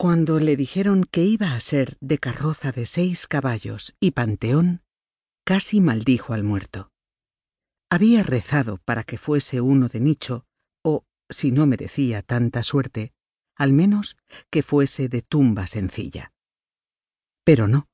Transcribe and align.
Cuando 0.00 0.40
le 0.40 0.56
dijeron 0.56 1.04
que 1.04 1.24
iba 1.24 1.54
a 1.54 1.60
ser 1.60 1.98
de 2.00 2.16
carroza 2.16 2.72
de 2.72 2.86
seis 2.86 3.26
caballos 3.26 3.94
y 4.00 4.12
panteón, 4.12 4.82
casi 5.44 5.82
maldijo 5.82 6.32
al 6.32 6.42
muerto. 6.42 6.90
Había 7.90 8.22
rezado 8.22 8.78
para 8.78 9.04
que 9.04 9.18
fuese 9.18 9.60
uno 9.60 9.88
de 9.88 10.00
nicho, 10.00 10.46
o, 10.82 11.04
si 11.28 11.52
no 11.52 11.66
merecía 11.66 12.22
tanta 12.22 12.62
suerte, 12.62 13.12
al 13.54 13.74
menos 13.74 14.16
que 14.48 14.62
fuese 14.62 15.10
de 15.10 15.20
tumba 15.20 15.66
sencilla. 15.66 16.32
Pero 17.44 17.68
no. 17.68 17.90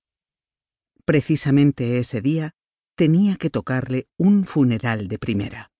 Precisamente 1.04 1.98
ese 1.98 2.20
día 2.20 2.54
tenía 2.94 3.34
que 3.34 3.50
tocarle 3.50 4.06
un 4.16 4.44
funeral 4.44 5.08
de 5.08 5.18
primera. 5.18 5.72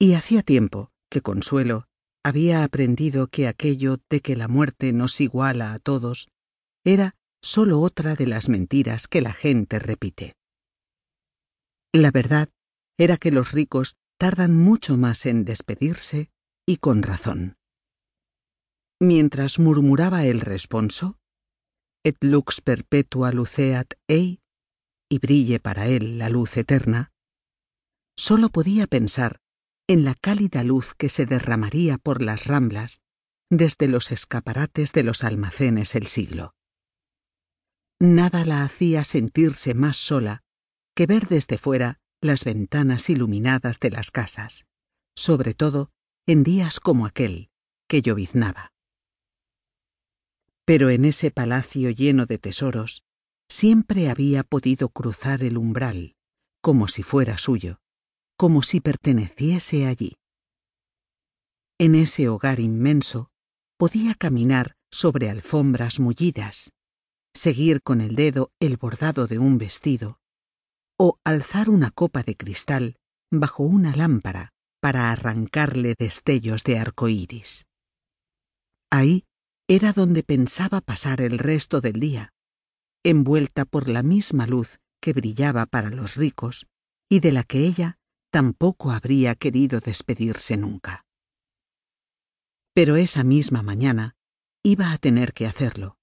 Y 0.00 0.14
hacía 0.14 0.42
tiempo 0.42 0.90
que 1.08 1.20
Consuelo 1.20 1.86
había 2.26 2.64
aprendido 2.64 3.28
que 3.28 3.46
aquello 3.46 3.98
de 4.10 4.20
que 4.20 4.34
la 4.34 4.48
muerte 4.48 4.92
nos 4.92 5.20
iguala 5.20 5.72
a 5.72 5.78
todos 5.78 6.26
era 6.84 7.14
sólo 7.40 7.80
otra 7.80 8.16
de 8.16 8.26
las 8.26 8.48
mentiras 8.48 9.06
que 9.06 9.20
la 9.20 9.32
gente 9.32 9.78
repite. 9.78 10.32
La 11.94 12.10
verdad 12.10 12.48
era 12.98 13.16
que 13.16 13.30
los 13.30 13.52
ricos 13.52 13.94
tardan 14.18 14.56
mucho 14.56 14.96
más 14.96 15.24
en 15.24 15.44
despedirse 15.44 16.32
y 16.66 16.78
con 16.78 17.04
razón. 17.04 17.58
Mientras 19.00 19.60
murmuraba 19.60 20.24
el 20.24 20.40
responso, 20.40 21.20
et 22.02 22.16
lux 22.24 22.60
perpetua 22.60 23.30
luceat 23.30 23.94
ei, 24.08 24.40
y 25.08 25.20
brille 25.20 25.60
para 25.60 25.86
él 25.86 26.18
la 26.18 26.28
luz 26.28 26.56
eterna, 26.56 27.12
sólo 28.16 28.48
podía 28.48 28.88
pensar 28.88 29.45
en 29.88 30.04
la 30.04 30.14
cálida 30.14 30.64
luz 30.64 30.94
que 30.94 31.08
se 31.08 31.26
derramaría 31.26 31.98
por 31.98 32.20
las 32.22 32.46
ramblas 32.46 33.00
desde 33.50 33.86
los 33.86 34.10
escaparates 34.10 34.92
de 34.92 35.04
los 35.04 35.22
almacenes 35.22 35.94
el 35.94 36.06
siglo. 36.06 36.54
Nada 38.00 38.44
la 38.44 38.64
hacía 38.64 39.04
sentirse 39.04 39.74
más 39.74 39.96
sola 39.96 40.42
que 40.94 41.06
ver 41.06 41.28
desde 41.28 41.56
fuera 41.56 42.00
las 42.20 42.44
ventanas 42.44 43.08
iluminadas 43.08 43.78
de 43.78 43.90
las 43.90 44.10
casas, 44.10 44.66
sobre 45.14 45.54
todo 45.54 45.90
en 46.26 46.42
días 46.42 46.80
como 46.80 47.06
aquel, 47.06 47.50
que 47.88 48.02
lloviznaba. 48.02 48.72
Pero 50.64 50.90
en 50.90 51.04
ese 51.04 51.30
palacio 51.30 51.90
lleno 51.90 52.26
de 52.26 52.38
tesoros, 52.38 53.04
siempre 53.48 54.10
había 54.10 54.42
podido 54.42 54.88
cruzar 54.88 55.44
el 55.44 55.56
umbral, 55.56 56.16
como 56.60 56.88
si 56.88 57.04
fuera 57.04 57.38
suyo, 57.38 57.78
como 58.36 58.62
si 58.62 58.80
perteneciese 58.80 59.86
allí. 59.86 60.16
En 61.78 61.94
ese 61.94 62.28
hogar 62.28 62.60
inmenso 62.60 63.30
podía 63.78 64.14
caminar 64.14 64.76
sobre 64.90 65.28
alfombras 65.30 66.00
mullidas, 66.00 66.72
seguir 67.34 67.82
con 67.82 68.00
el 68.00 68.16
dedo 68.16 68.50
el 68.60 68.76
bordado 68.76 69.26
de 69.26 69.38
un 69.38 69.58
vestido, 69.58 70.18
o 70.98 71.18
alzar 71.24 71.68
una 71.68 71.90
copa 71.90 72.22
de 72.22 72.36
cristal 72.36 72.96
bajo 73.30 73.64
una 73.64 73.94
lámpara 73.94 74.52
para 74.80 75.10
arrancarle 75.10 75.94
destellos 75.98 76.62
de 76.64 76.78
arco 76.78 77.08
iris. 77.08 77.66
Ahí 78.90 79.24
era 79.68 79.92
donde 79.92 80.22
pensaba 80.22 80.80
pasar 80.80 81.20
el 81.20 81.38
resto 81.38 81.80
del 81.80 82.00
día, 82.00 82.32
envuelta 83.04 83.64
por 83.64 83.88
la 83.88 84.02
misma 84.02 84.46
luz 84.46 84.78
que 85.02 85.12
brillaba 85.12 85.66
para 85.66 85.90
los 85.90 86.16
ricos 86.16 86.66
y 87.10 87.20
de 87.20 87.32
la 87.32 87.42
que 87.42 87.66
ella 87.66 87.98
tampoco 88.36 88.90
habría 88.90 89.34
querido 89.34 89.80
despedirse 89.80 90.58
nunca. 90.58 91.06
Pero 92.74 92.96
esa 92.96 93.24
misma 93.24 93.62
mañana 93.62 94.14
iba 94.62 94.92
a 94.92 94.98
tener 94.98 95.32
que 95.32 95.46
hacerlo, 95.46 95.96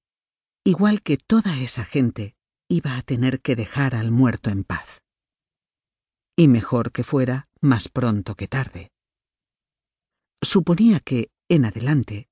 igual 0.65 1.01
que 1.01 1.17
toda 1.17 1.59
esa 1.59 1.85
gente 1.85 2.33
iba 2.67 2.97
a 2.97 3.03
tener 3.03 3.39
que 3.39 3.55
dejar 3.55 3.93
al 3.93 4.09
muerto 4.09 4.49
en 4.49 4.63
paz. 4.63 5.03
Y 6.35 6.47
mejor 6.47 6.91
que 6.91 7.03
fuera 7.03 7.49
más 7.61 7.87
pronto 7.87 8.33
que 8.33 8.47
tarde. 8.47 8.89
Suponía 10.41 11.01
que, 11.01 11.29
en 11.51 11.65
adelante, 11.65 12.29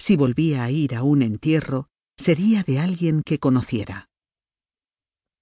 si 0.00 0.16
volvía 0.16 0.64
a 0.64 0.72
ir 0.72 0.96
a 0.96 1.04
un 1.04 1.22
entierro, 1.22 1.86
sería 2.18 2.64
de 2.64 2.80
alguien 2.80 3.22
que 3.22 3.38
conociera. 3.38 4.08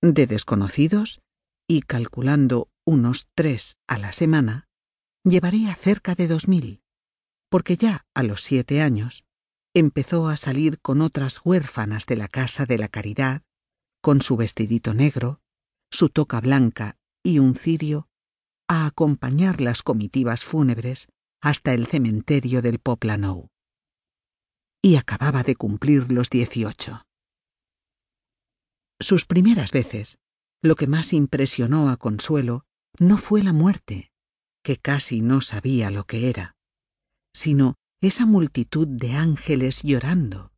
De 0.03 0.27
desconocidos, 0.27 1.23
y 1.67 1.81
calculando 1.81 2.69
unos 2.85 3.29
tres 3.35 3.77
a 3.87 3.99
la 3.99 4.13
semana, 4.13 4.69
llevaría 5.25 5.75
cerca 5.75 6.15
de 6.15 6.29
dos 6.29 6.49
mil, 6.49 6.83
porque 7.49 7.77
ya 7.77 8.07
a 8.15 8.23
los 8.23 8.43
siete 8.43 8.83
años 8.83 9.25
empezó 9.75 10.29
a 10.29 10.37
salir 10.37 10.81
con 10.81 11.01
otras 11.01 11.41
huérfanas 11.45 12.07
de 12.07 12.17
la 12.17 12.29
Casa 12.29 12.67
de 12.67 12.79
la 12.79 12.89
Caridad 12.89 13.43
con 14.01 14.21
su 14.21 14.37
vestidito 14.37 14.95
negro, 14.95 15.41
su 15.91 16.09
toca 16.09 16.41
blanca 16.41 16.99
y 17.23 17.39
un 17.39 17.55
cirio, 17.55 18.09
a 18.69 18.87
acompañar 18.87 19.61
las 19.61 19.83
comitivas 19.83 20.45
fúnebres 20.45 21.09
hasta 21.41 21.73
el 21.75 21.87
cementerio 21.87 22.63
del 22.63 22.79
Poplanou. 22.79 23.49
Y 24.83 24.97
acababa 24.97 25.43
de 25.45 25.55
cumplir 25.55 26.11
los 26.11 26.31
dieciocho. 26.31 27.07
Sus 28.99 29.27
primeras 29.27 29.71
veces, 29.71 30.19
lo 30.63 30.75
que 30.75 30.87
más 30.87 31.13
impresionó 31.13 31.91
a 31.91 31.97
Consuelo 31.97 32.67
no 32.99 33.19
fue 33.19 33.43
la 33.43 33.53
muerte, 33.53 34.11
que 34.63 34.77
casi 34.77 35.23
no 35.23 35.41
sabía 35.41 35.91
lo 35.91 36.05
que 36.05 36.29
era, 36.29 36.57
sino 37.35 37.77
esa 38.01 38.27
multitud 38.27 38.87
de 38.87 39.13
ángeles 39.13 39.83
llorando, 39.83 40.53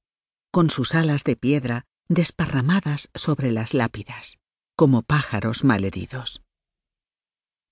con 0.50 0.70
sus 0.70 0.94
alas 0.94 1.24
de 1.24 1.36
piedra 1.36 1.84
desparramadas 2.08 3.10
sobre 3.14 3.50
las 3.50 3.74
lápidas, 3.74 4.38
como 4.76 5.02
pájaros 5.02 5.64
malheridos. 5.64 6.42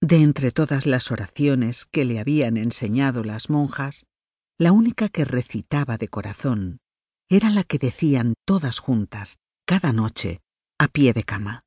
De 0.00 0.16
entre 0.16 0.50
todas 0.50 0.86
las 0.86 1.10
oraciones 1.10 1.86
que 1.86 2.04
le 2.04 2.18
habían 2.18 2.56
enseñado 2.56 3.22
las 3.24 3.50
monjas, 3.50 4.06
la 4.58 4.72
única 4.72 5.08
que 5.08 5.24
recitaba 5.24 5.96
de 5.96 6.08
corazón 6.08 6.80
era 7.28 7.50
la 7.50 7.64
que 7.64 7.78
decían 7.78 8.34
todas 8.44 8.78
juntas, 8.78 9.38
cada 9.64 9.92
noche, 9.92 10.40
a 10.78 10.88
pie 10.88 11.12
de 11.12 11.22
cama. 11.24 11.62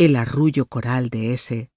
El 0.00 0.16
arrullo 0.16 0.64
coral 0.64 1.10
de 1.10 1.34
ese, 1.34 1.70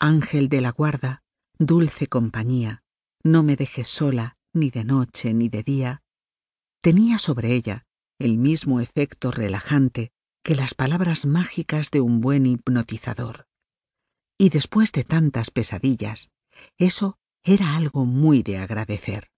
Ángel 0.00 0.48
de 0.48 0.60
la 0.60 0.72
guarda, 0.72 1.22
dulce 1.56 2.08
compañía, 2.08 2.82
no 3.22 3.44
me 3.44 3.54
dejes 3.54 3.86
sola 3.86 4.38
ni 4.52 4.70
de 4.70 4.82
noche 4.82 5.34
ni 5.34 5.48
de 5.48 5.62
día, 5.62 6.02
tenía 6.82 7.20
sobre 7.20 7.54
ella 7.54 7.86
el 8.18 8.38
mismo 8.38 8.80
efecto 8.80 9.30
relajante 9.30 10.10
que 10.42 10.56
las 10.56 10.74
palabras 10.74 11.26
mágicas 11.26 11.92
de 11.92 12.00
un 12.00 12.20
buen 12.20 12.44
hipnotizador. 12.44 13.46
Y 14.36 14.48
después 14.48 14.90
de 14.90 15.04
tantas 15.04 15.52
pesadillas, 15.52 16.32
eso 16.76 17.20
era 17.44 17.76
algo 17.76 18.04
muy 18.04 18.42
de 18.42 18.58
agradecer. 18.58 19.28